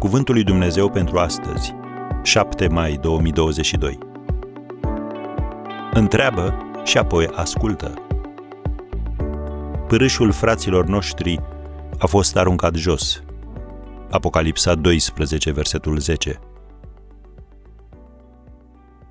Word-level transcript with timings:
Cuvântul 0.00 0.34
lui 0.34 0.44
Dumnezeu 0.44 0.90
pentru 0.90 1.18
astăzi, 1.18 1.74
7 2.22 2.68
mai 2.68 2.96
2022. 2.96 3.98
Întreabă 5.92 6.56
și 6.84 6.98
apoi 6.98 7.26
ascultă. 7.26 7.94
Pârâșul 9.88 10.32
fraților 10.32 10.86
noștri 10.86 11.40
a 11.98 12.06
fost 12.06 12.36
aruncat 12.36 12.74
jos. 12.74 13.22
Apocalipsa 14.10 14.74
12, 14.74 15.52
versetul 15.52 15.98
10. 15.98 16.40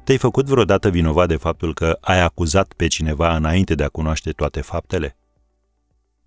Te-ai 0.04 0.18
făcut 0.18 0.46
vreodată 0.46 0.90
vinovat 0.90 1.28
de 1.28 1.36
faptul 1.36 1.74
că 1.74 1.98
ai 2.02 2.22
acuzat 2.22 2.74
pe 2.74 2.88
cineva 2.88 3.36
înainte 3.36 3.76
de 3.76 3.84
a 3.84 3.90
cunoaște 3.90 4.32
toate 4.32 4.62
faptele? 4.62 5.18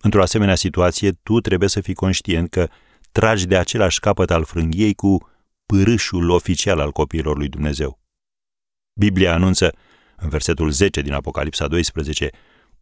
Într-o 0.00 0.22
asemenea 0.22 0.54
situație, 0.54 1.12
tu 1.22 1.40
trebuie 1.40 1.68
să 1.68 1.80
fii 1.80 1.94
conștient 1.94 2.50
că 2.50 2.68
tragi 3.12 3.46
de 3.46 3.56
același 3.56 4.00
capăt 4.00 4.30
al 4.30 4.44
frânghiei 4.44 4.94
cu 4.94 5.30
pârâșul 5.66 6.30
oficial 6.30 6.78
al 6.78 6.92
copiilor 6.92 7.36
lui 7.36 7.48
Dumnezeu. 7.48 8.00
Biblia 8.92 9.34
anunță, 9.34 9.74
în 10.16 10.28
versetul 10.28 10.70
10 10.70 11.00
din 11.00 11.12
Apocalipsa 11.12 11.68
12, 11.68 12.30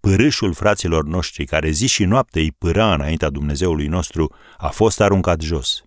pârâșul 0.01 0.53
fraților 0.53 1.05
noștri 1.05 1.45
care 1.45 1.71
zi 1.71 1.87
și 1.87 2.05
noapte 2.05 2.41
îi 2.41 2.53
pâra 2.53 2.95
înaintea 2.95 3.31
Dumnezeului 3.31 3.87
nostru 3.87 4.35
a 4.57 4.69
fost 4.69 5.01
aruncat 5.01 5.41
jos. 5.41 5.83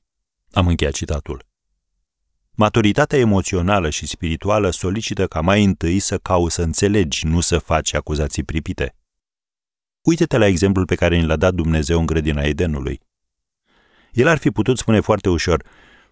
Am 0.52 0.68
încheiat 0.68 0.94
citatul. 0.94 1.46
Maturitatea 2.52 3.20
emoțională 3.20 3.90
și 3.90 4.08
spirituală 4.08 4.70
solicită 4.70 5.28
ca 5.28 5.42
mai 5.42 5.64
întâi 5.64 6.00
să 6.00 6.18
cauți 6.18 6.56
să 6.56 6.62
înțelegi, 6.62 7.26
nu 7.26 7.40
să 7.40 7.58
faci 7.58 7.94
acuzații 7.94 8.44
pripite. 8.44 8.96
Uite-te 10.02 10.38
la 10.38 10.46
exemplul 10.46 10.86
pe 10.86 10.96
care 10.96 11.18
ni 11.18 11.26
l-a 11.26 11.36
dat 11.36 11.54
Dumnezeu 11.54 12.00
în 12.00 12.06
grădina 12.06 12.42
Edenului. 12.42 13.02
El 14.14 14.28
ar 14.28 14.38
fi 14.38 14.52
putut 14.52 14.78
spune 14.78 15.00
foarte 15.00 15.30
ușor, 15.30 15.64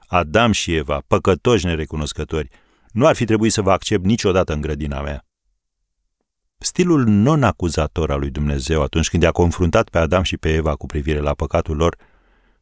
Adam 0.08 0.52
și 0.52 0.76
Eva, 0.76 1.04
păcătoși 1.08 1.66
nerecunoscători, 1.66 2.50
nu 2.92 3.06
ar 3.06 3.16
fi 3.16 3.26
trebuit 3.26 3.52
să 3.52 3.62
vă 3.62 3.72
accept 3.72 4.04
niciodată 4.04 4.54
în 4.54 4.62
grădina 4.62 5.02
mea. 5.02 5.26
Stilul 6.58 7.04
non-acuzator 7.06 8.12
al 8.12 8.20
lui 8.20 8.30
Dumnezeu 8.30 8.82
atunci 8.82 9.10
când 9.10 9.24
i-a 9.24 9.32
confruntat 9.32 9.90
pe 9.90 9.98
Adam 9.98 10.24
și 10.24 10.38
pe 10.38 10.54
Eva 10.54 10.76
cu 10.76 10.86
privire 10.86 11.20
la 11.20 11.34
păcatul 11.34 11.76
lor, 11.76 11.98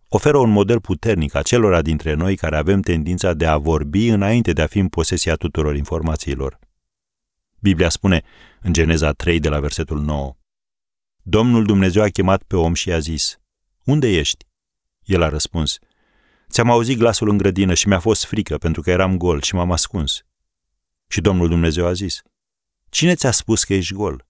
oferă 0.07 0.37
un 0.37 0.49
model 0.49 0.81
puternic 0.81 1.35
acelora 1.35 1.81
dintre 1.81 2.13
noi 2.13 2.35
care 2.35 2.57
avem 2.57 2.81
tendința 2.81 3.33
de 3.33 3.45
a 3.45 3.57
vorbi 3.57 4.07
înainte 4.07 4.53
de 4.53 4.61
a 4.61 4.67
fi 4.67 4.79
în 4.79 4.87
posesia 4.87 5.35
tuturor 5.35 5.75
informațiilor. 5.75 6.59
Biblia 7.59 7.89
spune 7.89 8.23
în 8.61 8.73
Geneza 8.73 9.11
3 9.11 9.39
de 9.39 9.49
la 9.49 9.59
versetul 9.59 10.01
9 10.01 10.35
Domnul 11.21 11.65
Dumnezeu 11.65 12.03
a 12.03 12.07
chemat 12.07 12.43
pe 12.43 12.55
om 12.55 12.73
și 12.73 12.89
i-a 12.89 12.99
zis, 12.99 13.39
Unde 13.83 14.07
ești? 14.07 14.48
El 15.09 15.21
a 15.21 15.29
răspuns, 15.29 15.79
Ți-am 16.49 16.69
auzit 16.69 16.97
glasul 16.97 17.29
în 17.29 17.37
grădină 17.37 17.73
și 17.73 17.87
mi-a 17.87 17.99
fost 17.99 18.25
frică 18.25 18.57
pentru 18.57 18.81
că 18.81 18.89
eram 18.89 19.17
gol 19.17 19.41
și 19.41 19.55
m-am 19.55 19.71
ascuns. 19.71 20.25
Și 21.07 21.21
Domnul 21.21 21.47
Dumnezeu 21.47 21.85
a 21.85 21.93
zis, 21.93 22.21
Cine 22.89 23.15
ți-a 23.15 23.31
spus 23.31 23.63
că 23.63 23.73
ești 23.73 23.93
gol? 23.93 24.25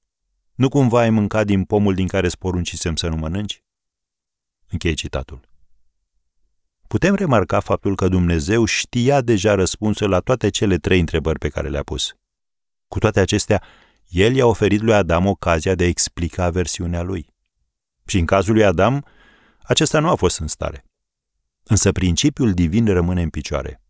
Nu 0.56 0.70
cumva 0.70 1.00
ai 1.00 1.10
mâncat 1.10 1.46
din 1.46 1.64
pomul 1.64 1.94
din 1.94 2.08
care 2.08 2.28
sporuncisem 2.28 2.96
să 2.96 3.08
nu 3.08 3.16
mănânci? 3.16 3.64
Închei 4.70 4.94
citatul. 4.94 5.40
Putem 6.88 7.16
remarca 7.16 7.60
faptul 7.60 7.96
că 7.96 8.08
Dumnezeu 8.08 8.66
știa 8.66 9.22
deja 9.22 9.54
răspunsul 9.54 10.10
la 10.10 10.20
toate 10.20 10.50
cele 10.50 10.78
trei 10.78 11.00
întrebări 11.00 11.40
pe 11.40 11.50
care 11.50 11.70
le-a 11.70 11.84
pus. 11.84 12.14
Cu 12.88 13.00
toate 13.00 13.20
acestea, 13.20 13.64
el 14.08 14.36
i-a 14.36 14.46
oferit 14.46 14.82
lui 14.82 14.94
Adam 14.94 15.26
ocazia 15.26 15.76
de 15.76 15.84
a 15.84 15.88
explica 15.88 16.50
versiunea 16.50 17.02
lui. 17.02 17.28
Și 18.06 18.20
în 18.20 18.26
cazul 18.26 18.54
lui 18.54 18.64
Adam, 18.64 19.06
acesta 19.70 20.00
nu 20.00 20.10
a 20.10 20.16
fost 20.16 20.40
în 20.40 20.48
stare. 20.48 20.86
Însă 21.64 21.92
principiul 21.92 22.54
divin 22.54 22.86
rămâne 22.86 23.22
în 23.22 23.30
picioare. 23.30 23.82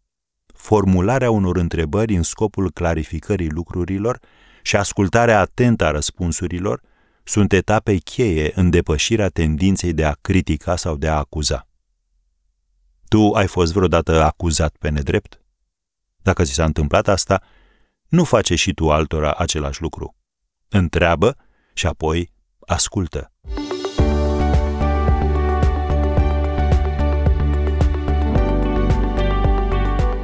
Formularea 0.46 1.32
unor 1.32 1.58
întrebări 1.58 2.16
în 2.16 2.24
scopul 2.24 2.72
clarificării 2.72 3.50
lucrurilor 3.50 4.20
și 4.62 4.76
ascultarea 4.76 5.40
atentă 5.40 5.86
a 5.86 5.92
răspunsurilor 5.92 6.82
sunt 7.24 7.54
etape 7.54 7.96
cheie 7.96 8.52
în 8.56 8.70
depășirea 8.70 9.28
tendinței 9.30 9.94
de 9.94 10.06
a 10.06 10.14
critica 10.22 10.76
sau 10.76 10.96
de 10.96 11.08
a 11.08 11.18
acuza. 11.18 11.68
Tu 13.08 13.32
ai 13.32 13.48
fost 13.48 13.74
vreodată 13.74 14.24
acuzat 14.24 14.76
pe 14.80 14.90
nedrept? 14.90 15.42
Dacă 16.18 16.44
ți 16.44 16.54
s-a 16.54 16.66
întâmplat 16.66 17.08
asta, 17.08 17.42
nu 18.08 18.24
face 18.24 18.56
și 18.56 18.74
tu 18.74 18.92
altora 18.92 19.34
același 19.34 19.82
lucru. 19.82 20.16
Întreabă 20.68 21.36
și 21.74 21.88
apoi 21.88 22.32
ascultă. 22.60 23.32